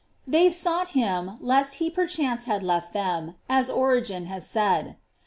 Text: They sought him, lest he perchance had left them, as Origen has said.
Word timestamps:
They 0.25 0.49
sought 0.49 0.87
him, 0.97 1.37
lest 1.39 1.75
he 1.75 1.91
perchance 1.91 2.45
had 2.45 2.63
left 2.63 2.91
them, 2.91 3.35
as 3.47 3.69
Origen 3.69 4.25
has 4.25 4.47
said. 4.47 4.97